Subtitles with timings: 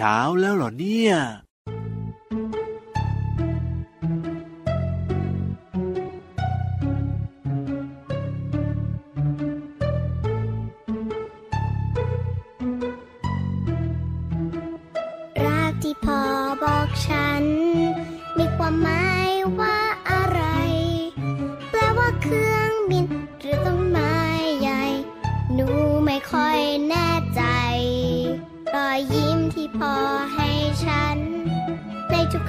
[0.00, 1.14] เช้าแล้วเหรอเนี่ย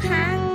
[0.07, 0.50] ค้าง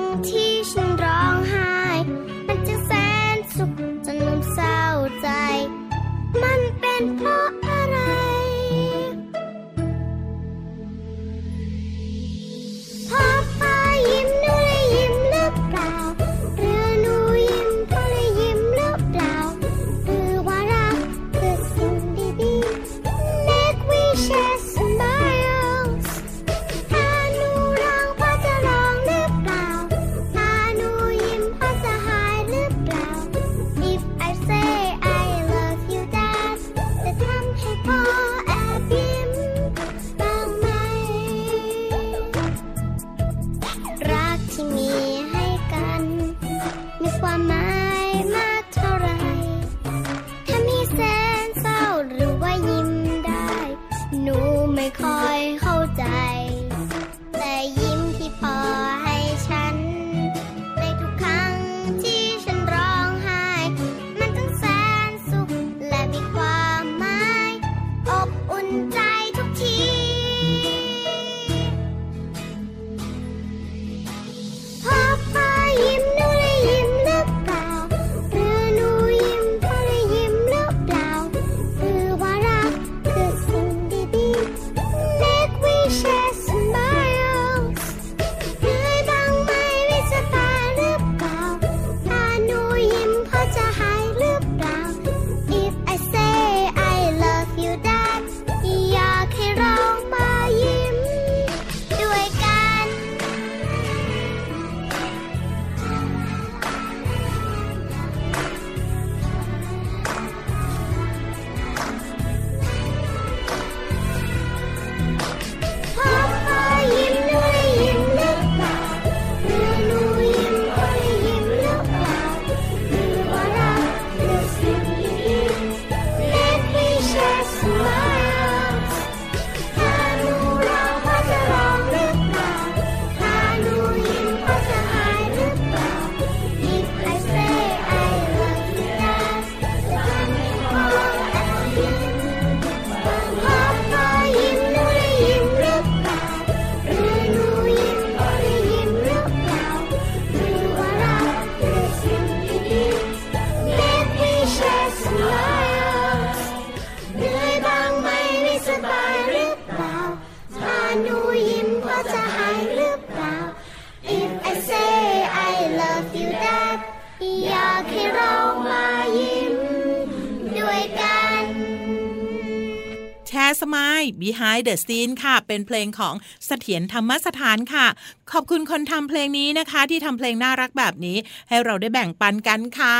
[173.60, 176.14] สมาย Behind the Scene ค่ะ เป็นเพลงของ
[176.46, 177.86] เสถียรธรรมสถานค่ะ
[178.32, 181.16] ขอบคุณคนทำเพลงนี้นะคะ ที่ทำเพลงน่ารักแบบนี้
[181.48, 182.98] ให้เราได้แบ่งปันกันค่ะ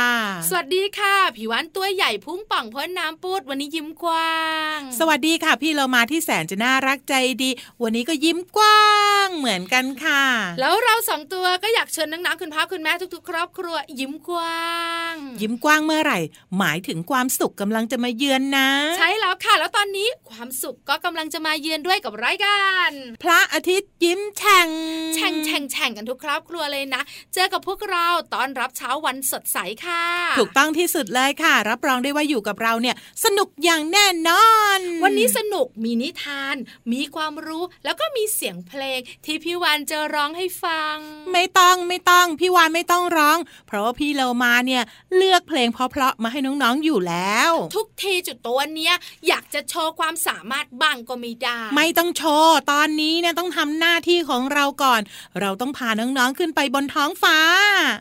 [0.49, 4.37] สวัสดีค่ะผิววันตัวใหญ่พุ่งป่องพ้นน้ำปูดวันนี้ยิ้มกว้า
[4.77, 7.13] ง สวัสดีค่ะ พี่เรามาที่แสนจะน่ารักใจ
[7.43, 7.49] ดี
[7.81, 8.87] วันนี้ก็ยิ้มกว้า
[9.25, 10.23] งเหมือนกันค่ะ
[10.59, 14.67] แล้วเราสองตัวก็อยากเชิญนังๆคุณพ่อคุณแม่ทุกๆ ครอบครัว ยิ้มกว้า
[15.13, 16.19] ง ยิ้มกว้างเมื่อไหร่
[16.57, 22.91] หมายถึงความสุขกำลังจะมาเยือนนะ ใช่แล้วค่ะ แล้วตอนนี้ความสุขก็กำลังจะมาเยือนด้วยกับรายการ
[23.23, 24.69] พระอาทิตย์ยิ้มแฉ่ง
[25.15, 27.01] แฉ่งแฉ่งแฉ่งกันทุกครอบครัวเลยนะ
[27.33, 30.03] เจอกับพวกเราตอนรับเช้าวันสดใสค่ะ
[30.39, 32.95] ถูกต้องที่สุดเลยค่ะ รับรองได้ว่าอยู่กับเราเนี่ย
[33.25, 34.47] สนุกอย่างแน่นอ
[34.77, 36.55] น วันนี้สนุกมีนิทาน
[36.91, 40.95] มีความรู้แล้วก็มีเสียงเพลง ที่พี่วานจะร้องให้ฟัง
[41.33, 44.83] ไม่ต้องไม่ต้องพี่วานไม่ต้องร้อง เพราะว่าพี่เรามาเนี่ย
[45.15, 48.95] เลือกเพลงเพราะๆมาให้น้องๆอยู่แล้ว ทุกทีจุดตัวเนี้ย
[49.27, 55.01] อยากจะโชว์ความสามารถบ้างก็ไม่ได้ ไม่ต้องโชว์ตอนนี้เนี่ยต้องทำหน้าที่ของเราก่อน
[55.41, 57.37] เราต้องพาน้องๆขึ้นไปบนท้องฟ้า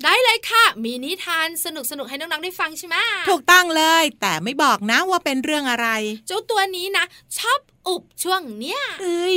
[0.04, 2.96] ได้เลยค่ะ มีนิทานสนุกสนุกให้น้องๆได้ฟังใช่ไหม
[3.28, 5.88] ถูกต้องเลย แต่ไม่บอกนะว่าเป็นเรื่องอะไร
[6.26, 7.04] เจ้าตัวนี้นะ
[7.38, 9.34] ชอบ อุบช่วงเนี้ยเอ้ย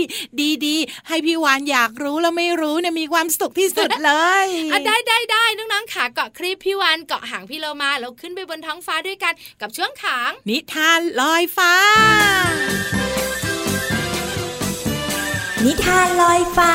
[0.66, 4.12] ดีๆให้พี่วานอยากรู้แล้วไม่รู้เนี่ยมีความสุขที่สุดเล
[4.46, 11.74] ยอะได้ได้ได้น้องๆขาเกาะครีบพี่วานเกาะหางพี่เรามาแล้วขึ้นไปบนท้องฟ้าด้วยกันกับช่วงขาง นิทานลอยฟ้า
[15.66, 16.74] นิทานลอยฟ้า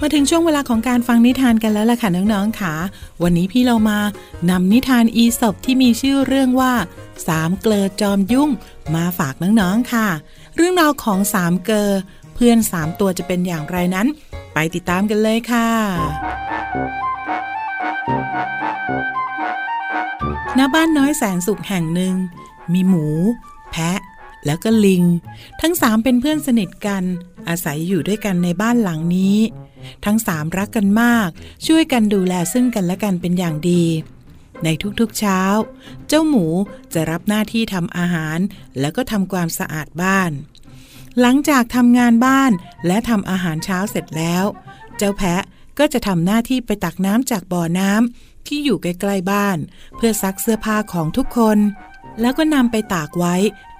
[0.00, 2.74] มาถึงช่วงเวลาของการฟังนิทานกันแล้วล่ะค่ะน้องๆค่ะ
[3.22, 3.98] วันนี้พี่เรามา
[4.50, 6.72] นำนิทานอีสบที่มีชื่อเรื่องว่า
[7.28, 8.50] สามเกลอจอมยุ่ง
[8.94, 10.08] มาฝากน้องๆค่ะ
[10.56, 11.92] เรื่องราวของสามเกลอ
[12.34, 14.06] เพื่อนสามตัวจะเป็นอย่างไรนั้น
[14.54, 15.68] ไปติดตามกันเลยค่ะ
[20.58, 22.14] ณบ้านน้อยแสนสุขแห่งหนึ่ง
[22.72, 23.06] มีหมู
[23.70, 24.00] แพะ
[24.46, 25.04] แล้วก็ลิง
[25.60, 27.04] ทั้งสามเป็นเพื่อนสนิทกัน
[27.48, 29.36] อาศัยอยู่ด้วยกันในบ้านหลังนี้
[30.04, 31.28] ทั้งสามรักกันมาก
[31.66, 33.84] ช่วยกันดูแลซึ่งกันและกันเป็นอย่างดี
[34.64, 34.68] ใน
[35.00, 35.40] ทุกๆเช้า
[36.08, 36.46] เจ้าหมู
[36.94, 38.38] จะรับหน้าที่ทำอาหาร
[38.80, 40.30] แล้วก็ทำความสะอาดบ้าน
[41.20, 42.52] หลังจากทำงานบ้าน
[42.86, 44.44] และทำอาหารเช้าเสร็จแล้ว
[44.96, 45.42] เจ้าแพะ
[45.78, 49.58] ก็จะทำหน้าที่ไปตักน้ำจากบ่อน้ำที่อยู่ใกล้ๆบ้าน
[49.96, 51.58] เพื่อซักเสื้อผ้าของทุกคน
[52.20, 53.34] แล้วก็นำไปตากไว้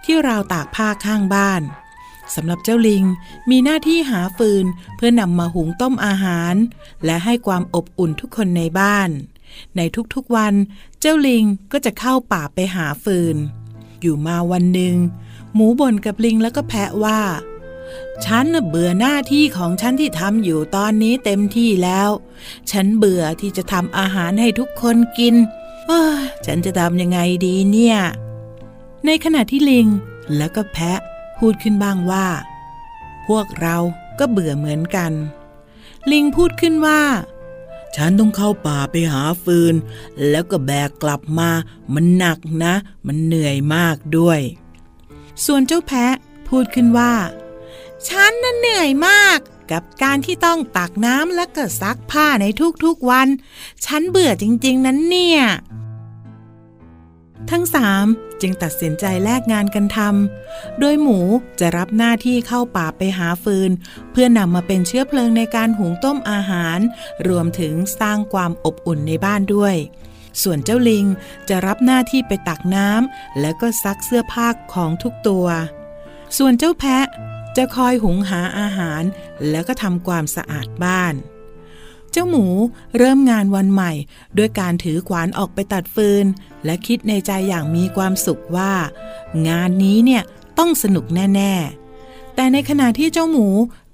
[0.05, 1.63] ที่ราวตากผ้าข้างบ้าน
[2.35, 3.05] สำหรับเจ้าลิง
[3.51, 4.65] มีหน้าที่หาฟืน
[4.97, 6.55] เพื่อนำมาหุงต้มอาหาร
[7.05, 9.11] และให้ความอบอุ่นทุกคนในบ้าน
[9.77, 9.81] ใน
[10.15, 10.55] ทุกๆวัน
[11.01, 13.37] เจ้าลิงก็จะเข้าป่าไปหาฟืน
[14.01, 14.97] อยู่มาวันหนึ่ง
[15.55, 17.21] หมูบ่นกับลิงแล้วก็แพะว่า
[18.25, 22.11] ฉันเบื่อหน้าที่ของฉันที่ทำอยู่ตอนนี้เต็มที่แล้ว
[22.71, 25.35] ฉันเบื่อที่จะทำอาหารให้ทุกคนกิน
[26.47, 27.99] ฉันจะทำยังไงดีเนี่ย
[29.07, 29.87] ในขณะที่ลิง
[30.37, 31.01] แล้วก็แพะ
[31.39, 32.27] พูดขึ้นบ้างว่า
[33.27, 33.77] พวกเรา
[34.19, 35.13] ก็เบื่อเหมือนกัน
[36.11, 37.03] ลิงพูดขึ้นว่า
[37.97, 39.75] ฉันต้องเข้าป่าไปหาฟืน
[40.31, 41.51] แล้วก็แบกกลับมา
[41.95, 42.75] มันหนักนะ
[43.07, 44.41] มันเหนื่อยมากด้วย
[45.45, 46.15] ส่วนเจ้าแพะ
[46.49, 47.15] พูดขึ้นว่า
[48.09, 49.39] ฉันน่ะเหนื่อยมาก
[49.73, 52.47] กับการที่ต้องตักน้ำและก็ซักผ้าใน
[52.85, 53.29] ทุกๆวัน
[53.85, 55.41] ฉันเบื่อจริง ๆ นั้นเนี่ย
[57.51, 58.07] ทั้งสาม
[58.41, 61.19] จึงตัดสินใจแลกงานกันทำ โดยหมู
[61.61, 63.71] จะรับหน้าที่เข้าป่าไปหาฟืน
[64.13, 66.79] เพื่อนำมาเป็นเชื้อเพลิงในการหุงต้มอาหาร
[67.29, 69.77] รวมถึงสร้างความอบอุ่นในบ้านด้วย
[70.43, 71.07] ส่วนเจ้าลิง
[71.49, 75.47] จะรับหน้าที่ไปตักน้ำแล้วก็ซักเสื้อผ้าของทุกตัว
[76.39, 77.07] ส่วนเจ้าแพะ
[77.57, 79.03] จะคอยหุงหาอาหาร
[79.51, 81.15] แล้วก็ทำความสะอาดบ้าน
[82.13, 82.47] เจ้าหมู
[82.97, 83.93] เริ่มงานวันใหม่
[84.39, 86.25] ด้วยการถือขวานออกไปตัดฟืน
[86.65, 88.73] และคิดในใจอย่างมีความสุขว่า
[89.49, 90.23] งานนี้เนี่ย
[90.59, 91.55] ต้องสนุกแน่
[91.95, 93.49] ๆ แต่ในขณะที่เจ้าหมู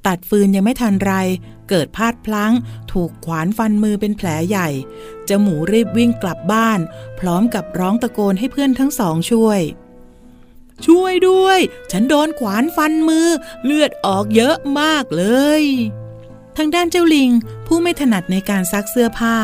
[0.07, 1.13] ตัดฟืนยังไม่ทันไร
[1.69, 2.53] เกิดพลาดพลั้ง
[2.93, 4.69] ถูกขวานฟันมือเป็นแผลใหญ่
[5.25, 6.81] เจ้าหมูรีบวิ่งกลับบ้าน
[7.19, 9.61] พร้อมกับร้องตะโกนให้เพื่อนทั้งสองช่วย
[10.87, 11.59] ช่วยด้วย
[11.91, 13.29] ฉันโดนขวานฟันมือ
[13.65, 15.25] เลือดออกเยอะมากเล
[15.61, 15.63] ย
[16.57, 17.31] ทางด้านเจ้าลิง
[17.67, 19.37] ผู้ไม่ถนัดในการซักเสื้อผ้า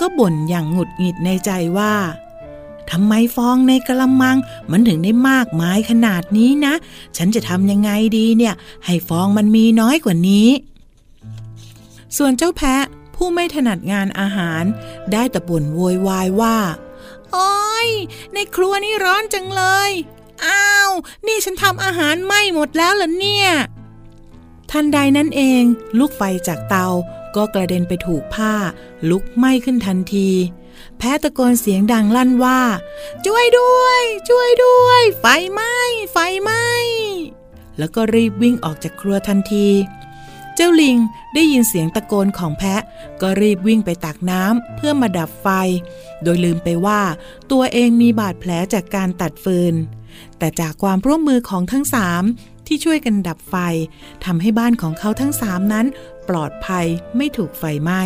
[0.00, 1.94] ก็บ่นอย่างหงุดหงิดในใจว่า
[2.90, 4.36] ทำไมฟองในกระมัง
[4.70, 6.74] มันถึงได้มากมายขนาดนี้นะ
[7.16, 8.54] ฉันจะทำยังไงดีเนี่ย
[8.84, 10.48] ให้ฟองมันมีน้อยกว่านี้
[12.16, 14.62] ส่วนเจ้าแพะผู้ไม่ถนัดงานอาหาร
[15.12, 16.58] ได้แต่บ่นโวยวายว่า
[17.32, 17.88] โอ้ย
[18.34, 19.90] ในครัวนี่ร้อนจังเลย
[20.46, 20.90] อ้าว
[21.26, 23.48] นี่ฉันทำอาหารไหม้หมดแล้วเหรอเนี่ย
[24.74, 25.62] ทันใดนั้นเอง
[25.98, 26.88] ลูกไฟจากเตา
[27.36, 28.54] ก็กระเด็นไปถูกผ้า
[29.10, 30.30] ลุกไหม้ขึ้นทันที
[30.98, 32.60] แพ้ตะโกนเสียงดังลั่นว่า
[33.26, 35.76] ช่วยด้วย ช่วยด้วย ไฟไหม้
[36.12, 36.64] ไฟไหม้
[37.78, 39.68] แล้วก็รีบวิ่งออกจากครัวทันที
[40.54, 40.98] เจ้าลิง
[41.34, 42.82] ได้ยินเสียงตะโกนของแพะ
[43.20, 45.48] ก็รีบวิ่งไปตักน้ำเพื่อมาดับไฟ
[46.22, 47.00] โดยลืมไปว่า
[47.50, 49.74] ตัวเองมีบาดแผลจากการตัดฟืน
[50.38, 52.24] แต่จากความร่วมมือของทั้งสาม
[52.72, 53.56] ที่ช่วยกันดับไฟ
[54.24, 55.86] ทำให้บ้านของเขาทั้งสามนั้น
[56.28, 56.86] ปลอดภัย
[57.16, 58.02] ไม่ถูกไฟไหม้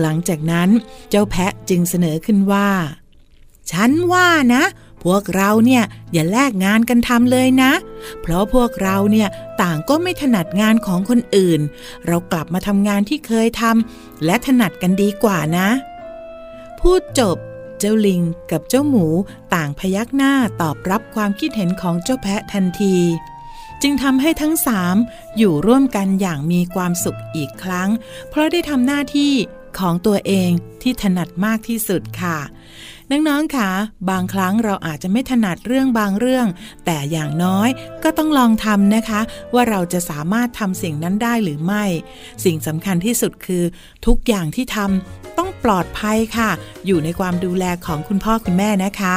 [0.00, 0.68] หลังจากนั้น
[1.10, 2.68] เจ้าแพะจึงเสนอขึ้นว่า
[3.72, 4.62] ฉันว่านะ
[5.04, 7.72] พวกเราเนี่ยอย่าแลกงานกันทำเลยนะ
[8.20, 9.28] เพราะพวกเราเนี่ย
[9.62, 11.60] ต่างก็ไม่ถนัดงานของคนอื่น
[12.06, 15.68] เรากลับมาทำงานที่เคยทำและถนัดกันดีกว่านะ
[16.80, 17.36] พูดจบ
[17.78, 19.06] เจ้าลิงกับเจ้าหมู
[19.54, 22.96] ต่างพยักหน้าตอบรับความคิดเห็นของเจ้าแพะทันที
[23.82, 24.96] จึงทำให้ทั้งสาม
[25.38, 27.88] อยู่ร่วมกันอย่างมีความสุขอีกครั้ง
[28.30, 29.32] เพราะได้ทำหน้าที่
[29.78, 30.50] ของตัวเอง
[30.82, 32.38] ที่ถนัดมากที่สุดค่ะ
[33.10, 33.70] น้องๆค่ะ
[34.10, 36.46] บางครั้งเราอาจจะไม่ถนัดเรื่องบางเรื่อง
[36.84, 37.68] แต่อย่างน้อย
[38.04, 39.20] ก็ต้องลองทำนะคะ
[39.54, 41.84] ว่าเราจะสามารถทำสิ่งนั้นได้หรือไม่
[42.44, 43.64] สิ่งสำคัญที่สุดคือ
[44.06, 46.50] ทุกอย่างที่ทำต้องปลอดภัยค่ะ
[46.86, 49.16] อยู่ในความดูแลของคุณพ่อคุณแม่นะคะ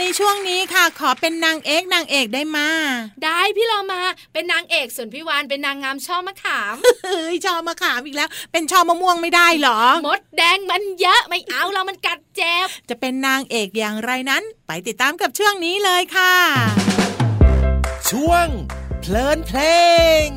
[0.00, 2.68] ในช่วงนี้ค่ะ ขอเป็นนางเอกนางเอกได้มา
[3.24, 4.00] ได้พี่เรามา
[4.32, 16.34] เป็นนางเอกส่วนพี่วานเป็นนางงามช่อมะขามเฮ้ยชอมะขามอีกแล้ว เป็นชอมะม่วงไม่ได้เหรอ มดแดงมันเยอะไม่เอาเรามันกัดเจ็บ จะเป็นนางเอกอย่างไรนั้น ไปติดตามกับช่วงนี้เลยค่ะ
[18.10, 18.46] ช่วง
[19.00, 19.60] เพลินเพล
[20.26, 20.28] ง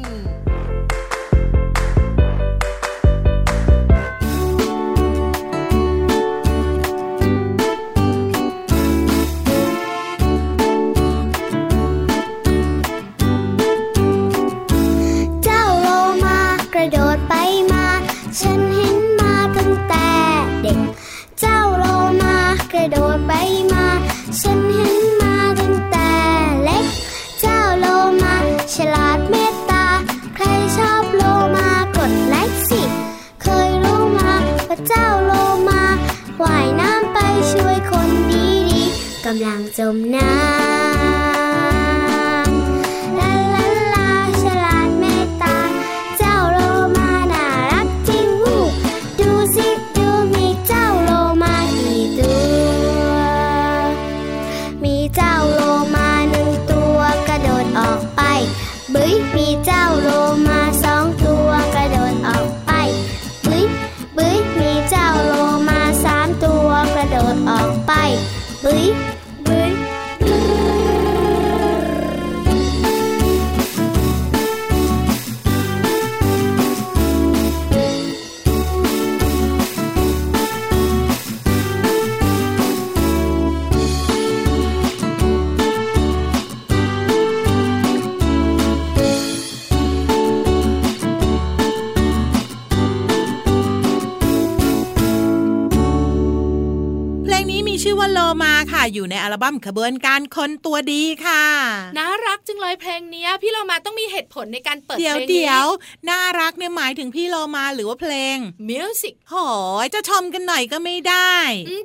[39.37, 41.08] ำลังจมน้ำ
[98.19, 101.43] ลมาค่ะ อยู่ในอัลบั้มขบวนการคนตัวดีค่ะ
[101.97, 105.67] น่ารักจังเลยเพลงเนี้ยพี่เรามาต้องมีเหตุผลในการเปิดเดี๋ยวเพลงเดี๋นี้ยว
[106.09, 108.37] น่ารักเนี่ยหมายถึงพี่โลมาหรือว่าเพลง
[108.69, 109.35] มิวสิกโห
[109.83, 111.33] ยจะชมกันหน่อยก็ไม่ได้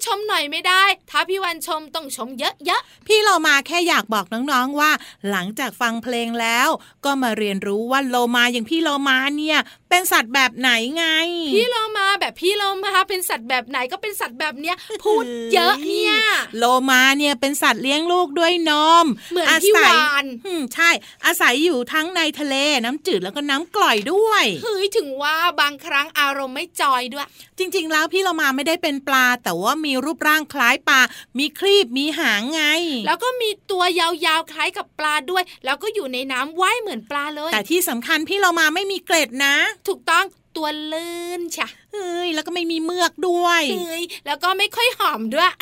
[0.07, 2.45] ชมหน่อยไม่ได้ ถ้าพี่วันชมต้องชมเย
[2.75, 4.91] อะพี่โลมาแค่อยากบอกน้องๆว่า
[5.31, 6.69] หลังจากฟังเพลงแล้ว
[7.05, 9.59] ก็มาเรียนรู้ว่าโลมาอย่างพี่โลมาเนี่ย
[9.95, 16.15] เป็นสัตว์แบบไหนไงๆพี่เรามาแบบพี่เรามาเป็นสัตว์แบบไหนก็เป็นสัตว์แบบเนี้ยพูดเยอะเนี่ย
[16.59, 18.73] โลมาเนี่ยเป็นสัตว์เลี้ยงลูกด้วยน
[19.05, 20.91] มเหมือนพี่ศัยวานอืมใช่
[21.27, 22.55] อาศัยอยู่ทั้งในทะเล
[22.85, 27.27] น้ำจืดแล้วก็น้ำกร่อยด้วยเฮ้ยถึงว่าบางครั้งอารมณ์ไม่จอยด้วย
[27.59, 31.01] จริง ๆ แล้วพี่โลมาไม่ได้เป็นปลา แต่ว่ามีรูปร่างคล้ายปลา
[31.39, 32.63] มีครีบมีหางไง
[33.07, 40.25] แล้วก็มีตัวยาวๆคล้ายกับปลาด้วย แล้วก็อยู่ในน้ำว่ายเหมือนปลาเลย แต่ที่สำคัญพี่โลมาไม่มีเกล็ดนะถูกต้อง
[40.57, 45.53] ตัวลื่นใช่ เฮ้ยแล้วก็ไม่มีเมือกด้วยเฮ้ยแล้วก็ไม่ค่อยหอมด้วย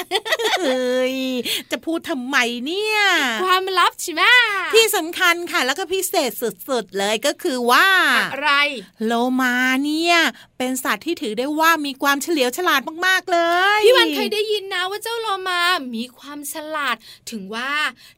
[0.61, 1.17] เฮ้ย
[1.71, 2.99] จะพูดทำไมเนี่ย
[3.45, 4.23] ความลับใช่ไหม
[4.75, 7.87] ที่สำคัญค่ะ แล้วก็พิเศษสุดๆเลยก็คือว่า
[8.33, 8.53] อะไร
[9.07, 10.17] โลมาเนี่ย
[10.59, 13.39] เป็นสัตว์ที่ถือได้ว่ามีความเฉลียวฉลาดมากๆเล
[13.79, 15.61] ยพี่วันเคยได้ยินนะว่าเจ้าโลมา
[15.95, 16.97] มีความฉลาด
[17.31, 17.73] ถึงว่า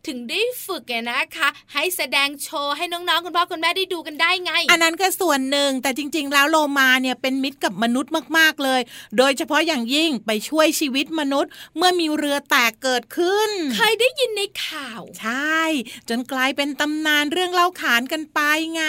[0.07, 8.81] ถึงได้ฝึกไงนะคะ ให้แสดงโชว์ให้น้องๆคุณพ่อคุณแม่ได้ดูกันได้ไง อันนั้นก็ส่วนหนึ่งแต่จริง ๆ แล้วโลมาเนี่ยเป็นมิตรกับมนุษย์มากๆเลย
[9.19, 15.61] โดยเฉพาะอย่างยิ่งไปช่วยชีวิตมนุษย์ เมื่อมีเรือแตกเกิดขึ้น เคยได้ยินในข่าว ใช่
[16.09, 18.41] จนกลายเป็นตำนานเรื่องเล่าขานกันไป
[18.75, 18.85] ไง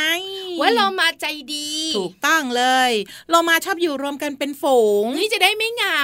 [0.60, 2.92] ว่าโลมาใจดี ถูกต้องเลย
[3.30, 6.02] โลมาชอบอยู่รวมกันเป็นฝูง นี่จะได้ไม่เหงา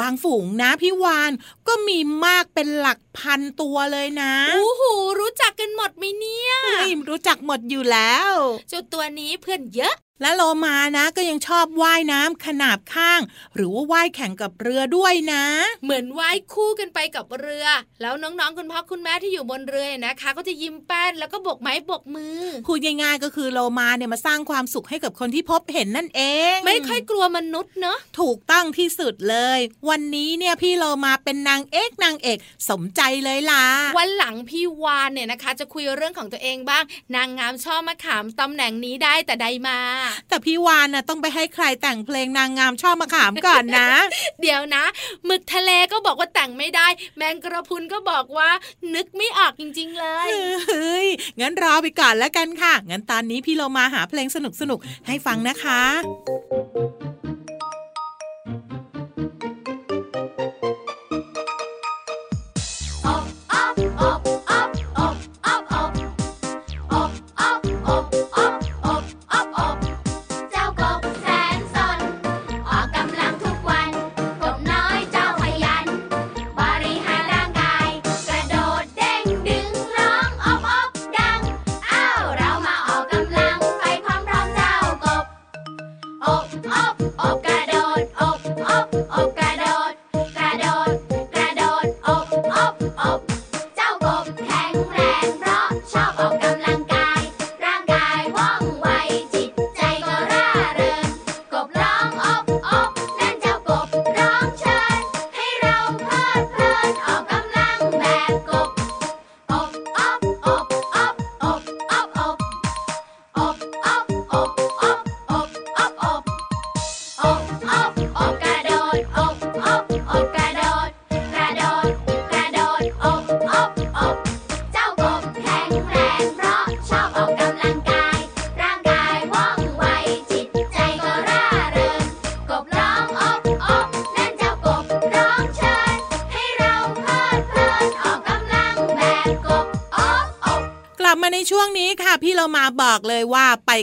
[0.00, 1.32] บางฝูงนะพี่วาน
[1.68, 8.32] ก็มีมากเป็นหลักพันตัวเลยนะอู้หูรู้จักกันหมดไหมเนี่ยเฮ้ยรู้จักหมดอยู่แล้ว
[8.68, 13.20] เจ้าตัวนี้เพื่อนเยอะ และโลมานะก็ยังชอบว่ายน้ำขนาบข้าง
[13.54, 15.44] หรือว่าว่ายแข่งกับเรือด้วยนะ
[15.84, 17.66] เหมือนว่ายคู่กันไปกับเรือ
[18.00, 26.22] แล้วน้องๆคุณพ่อคุณแม่ที่อยู่บนเรือนะคะ ก็จะยิ้มแป้นแล้วก็โบกไม้โบกมือพูดง่ายๆก็คือโลมาเนี่ยมาสร้างความสุขให้กับคนที่พบเห็นนั่นเอ
[26.54, 32.38] ง ไม่ค่อยกลัวมนุษย์เนอะถูกต้องที่สุดเลย วันนี้เนี่ยพี่โลมาเป็นนางเอกนางเอก
[32.70, 33.64] สมใจเลยล่ะ
[33.98, 39.78] วันหลังพี่วานเนี่ยนะคะ จะคุยเรื่องของตัวเองบ้าง นางงามชอบมะขามตำแหน่งนี้ได้แต่ใดมา
[40.28, 43.88] แต่พี่วานน่ะต้องไปให้ใครแต่งเพลงนางงามชอบมาขามก่อนนะ
[44.40, 44.84] เดี๋ยวนะ
[45.24, 48.50] หมึกทะเลก็บอกว่าแต่งไม่ได้ แมงกระพรุนก็บอกว่า
[48.94, 50.28] นึกไม่ออกจริง ๆ เลย
[50.68, 51.06] เฮ้ย
[51.40, 54.36] งั้นรอไปก่อนแล้วกันค่ะ งั้นตอนนี้พี่โลมาหาเพลงส
[54.70, 55.80] นุกๆให้ฟังนะคะ
[57.04, 57.05] อบ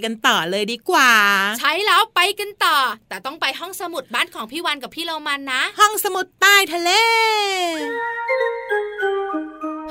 [0.06, 1.12] กันต่อเลยดีกว่า
[1.60, 2.78] ใช้แล้วไปกันต่อ
[3.10, 6.92] แต่ต้องไปห้องสมุดบ้านของพี่วันกับพี่เรามันนะ ห้องสมุดใต้ทะเล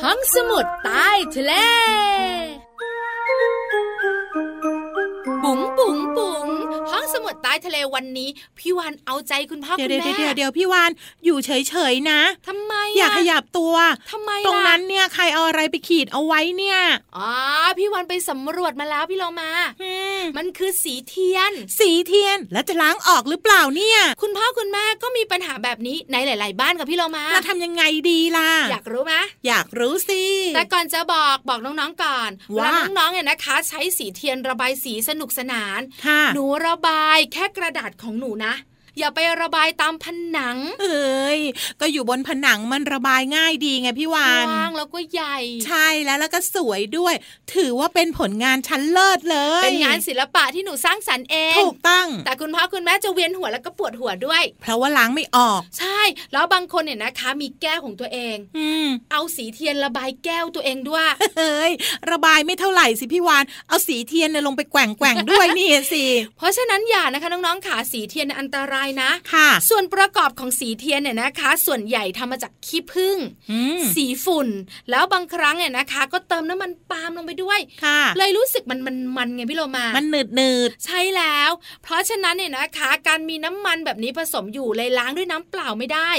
[0.04, 1.52] ห้องสมุดใต้ทะเล
[7.52, 10.90] ต้ทะเลวันนี้ พี่วันเอาใจคุณพ่อเดี๋คุยวณเดี๋ยวแม่เดี๋ยวเดี๋ยวพี่วาน
[11.24, 13.74] อยู่เฉยๆนะทำไมอย่าะขยับตัว
[14.10, 16.78] ทำไมตรงล่ะนั้นเนี่ยใครเอาอะไรไปขีดเอาไว้เนี่ย
[17.16, 17.30] อ๋อ
[17.78, 19.50] พี่วันไปสำรวจมาแล้วพี่เรามา
[19.82, 29.14] อืมมันคือสีเทียน สีเทียนแล้วจะล้างออกหรือเปล่าเนี่ย คุณพ่อคุณแม่ก็มีปัญหาแบบนี้ในหลาย ๆ บ้านกับพี่เรามาเราทำยังไงดีล่ะ อยากรู้ไหม
[29.46, 30.22] อยากรู้สิ
[30.54, 38.52] แต่ก่อนจะบอกบอกน้องๆก่อนว่าเวลน้องๆเนี่ยนะคะ ใช้สีเทียนระบายสีสนุกสนานค่ะหนูระบายแค่กระดาษของหนูนะ
[38.98, 41.40] อย่าไประบายตามผนัง เอ้ย
[41.80, 47.14] ก็อยู่บนผนังมันระบายง่ายดีไงพี่วานกว้างแล้วก็ใหญ่ ใช่แล้วแล้วก็สวยด้วย
[47.54, 56.00] ถือว่าเป็นผลงานชั้นเลิศเลย เป็นงานศิลปะที่หนูสร้างสรรค์เองถูกต้อง แต่คุณพ่อคุณแม่จะเวียนหัวแล้วก็ปวดหัวด้วย เพราะว่าล้างไม่ออก ใช่
[56.32, 61.04] แล้วบางคนเนี่ยนะคะ มีแก้วของตัวเองอืมเอาสีเทียนระบายแก้วตัวเองด้วย
[61.38, 61.70] เฮ้ย
[62.10, 66.04] ระบายไม่เท่าไหร่สิพี่วานเอาสีเทียนเนี่ยลงไปแกว่งแกว่งๆด้วยนี่สิ
[66.36, 73.18] เพราะฉะนั้นอย่านะคะน้องๆขาสีเทียนอันตรายนะค่ะ ส่วนประกอบของสีเทียนเนี่ยนะคะ ส่วนใหญ่ทำมาจากขี้ผึ้ง
[73.50, 74.48] อืมสีฝุ่น
[74.90, 81.50] แล้วบางครั้งเนี่ยนะคะ ก็เติมน้ำมันปาล์มลงไปด้วยค่ะ เลยรู้สึกมันมันมันไงพี่โลมา มันหนืดหนืดใช่แล้ว
[81.82, 86.10] เพราะฉะนั้นเนี่ยนะคะ การมีน้ำมันแบบนี้ผสมอยู่เลยล้างด้วยน้ำเปล่าไม่ได้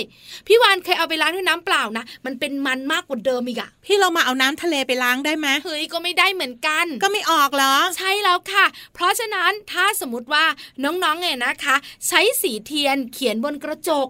[0.47, 10.45] พี่วานเคยเอาไปล้างด้วยน้ำเปล่านะมันเป็นมันมากกว่าเดิมอีกอะๆพี่เรามาเอาน้ำทะเลไปล้างได้ไหมเฮ้ยก็ไม่ได้เหมือนกัน ก็ไม่ออกเหรอ ใช่แล้วค่ะ เพราะฉะนั้นถ้าสมมติว่า
[10.83, 11.75] น้องๆเนี่ยนะคะ
[12.07, 14.07] ใช้สีเทียนเขียนบนกระจก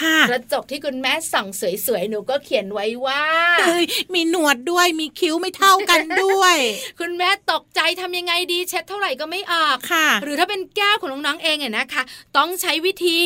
[0.00, 1.46] ค่ะกระจกที่คุณแม่ส่อง
[1.86, 3.22] สวยๆ หนูก็เขียนไว้ว่า
[3.60, 6.56] เอ้ยมีหนวดด้วยมีคิ้วไม่เท่ากันด้วย
[7.00, 12.02] คุณแม่ตกใจทำยังไงดีเช็ดเท่าไหร่ก็ไม่ออกค่ะ หรือถ้าเป็นแก้วของน้องๆเองเนี่ยนะคะ
[12.36, 13.18] ต้องใช้วิธี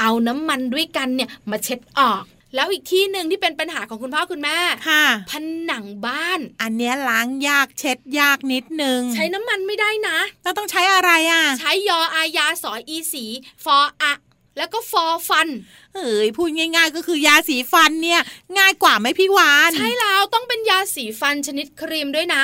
[0.00, 5.32] เอาน้ำมันด้วยกันเนี่ยมาเช็ดออก แล้วอีกที่หนึ่งที่เป็นปัญหาของคุณพ่อคุณแม่ค่ะผ
[5.70, 13.24] นังบ้าน อันเนี้ยล้างยากเช็ดยากนิดนึง ใช้น้ำมันไม่ได้นะแล้วต้องใช้อะไรอะ ใช้ยออายาสออีสี
[13.64, 14.14] ฟออะ
[14.58, 15.48] แล้วก็ฟอฟัน
[15.94, 18.20] เอ้ยพูดง่าย ๆ ก็คือยาสีฟันเนี่ย
[18.58, 22.42] ง่ายกว่าไหมพี่วาน ใช่แล้วต้องเป็นยาสีฟันชนิดครีมด้วยนะ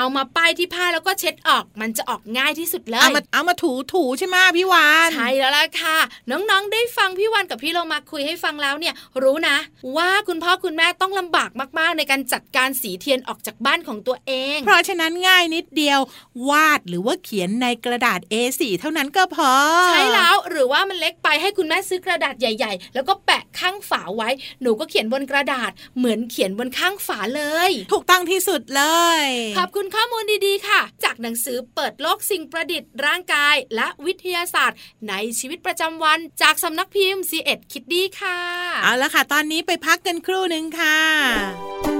[0.00, 5.98] เอามาป้ายที่ผ้าแล้วก็เช็ดออก มันจะออกง่ายที่สุดเลเอายมาเอามาถูถูๆใช่ไหมพี่วานใช่แล้วล่ะค่ะ
[6.30, 9.56] น้องๆได้ฟังพี่วันกับพี่เรามาคุยให้ฟังแล้วเนี่ย รู้นะ
[9.96, 16.00] ว่าคุณพ่อคุณแม่ต้องลำบากมากๆ ในการจัดการสีเทียนออกจากบ้านของตัวเอง เพราะฉะนั้นง่ายนิดเดียว
[16.48, 19.52] วาดหรือว่าเขียนในกระดาษ A4 เท่านั้นก็พอ
[19.86, 24.28] ใช่แล้วหรือว่ามันเล็กไปให้คุณแม่ซื้อกระดาษใหญ่ ๆ แล้วก็แปะข้างฝาไว้
[24.62, 28.82] หนูก็เขียนบนกระดาษ เหมือนเขียนบนข้างฝาเลย ถูกต้องที่สุดเล
[29.24, 29.26] ย
[29.58, 38.38] ขอบคุณข้อมูลดีๆค่ะ จากหนังสือเปิดโลกสิ่งประดิษฐ์ร่างกาย และวิทยาศาสตร์ ในชีวิตประจำวันจากสำนักพิมพ์ C ีเอ็ดคิดดีค่ะ
[38.82, 41.99] เอาละค่ะ ตอนนี้ไปพักกันครู่หนึ่งค่ะ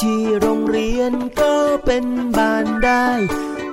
[0.00, 2.04] ที่โรงเรียนก็เป็น
[2.36, 3.08] บ้านได้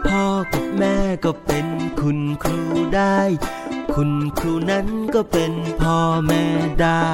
[0.07, 1.67] พ่อกับแม่ก็เป็น
[1.99, 2.61] คุณครู
[2.95, 3.19] ได้
[3.95, 6.43] คุณครูนั้นก็เป็นพ่อแม่
[6.81, 7.05] ได้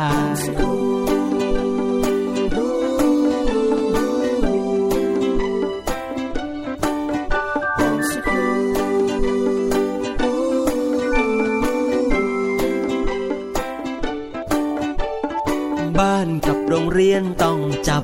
[16.00, 18.04] บ้านกับโรงเรียนต้องจับ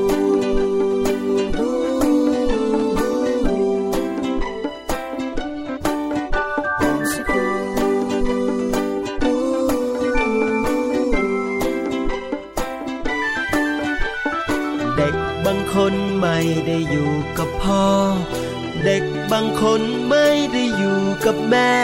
[21.33, 21.75] กับแม่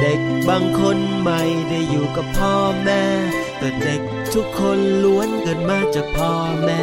[0.00, 3.02] เด็กบางคนไม่ได้อยู่กับพ่อแม่
[3.58, 4.00] แต่เด็ก
[4.34, 6.32] ทุกคนล้วนเกิดมาจากพ่อ
[6.64, 6.82] แม่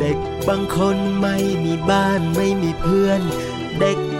[0.00, 3.22] เด็กบางคนไม่มีบ้านไม่มีเพื่อน
[3.80, 3.98] เด็ก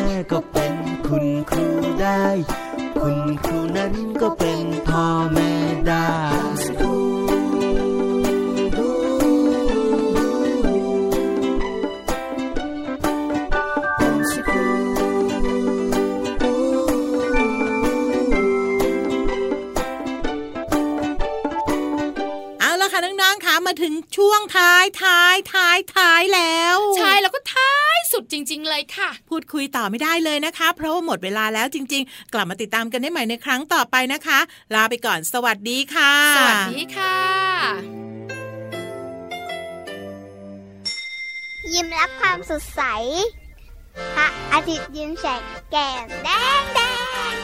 [0.00, 0.74] กับแม่ก็เป็น
[1.06, 1.68] คุณครู
[2.02, 2.24] ได้
[3.00, 5.52] คุณครูนั้นก็เป็นพ่อแม่
[5.88, 6.08] ได้
[22.60, 27.29] เอาละค่ะน้องๆค่ะมาถึงช่วงท้ายท้ายท้ายท้ายแล้ว ใช่แล้วก็ท้าย
[28.20, 34.38] สุดจริง ๆ เลยค่ะ พูดคุยต่อไม่ได้เลยนะคะ เพราะว่าหมดเวลาแล้วจริง ๆ กลับมาติดตามกันได้ใหม่ในครั้งต่อไปนะคะ
[34.74, 37.16] ลาไปก่อนสวัสดีค่ะ สวัสดีค่ะ
[41.72, 42.82] ยิ้มรับความสดใส
[44.14, 46.28] พระอาทิตย์ยิ้มแฉกแก้มแด
[46.60, 46.80] งแด
[47.32, 47.39] ง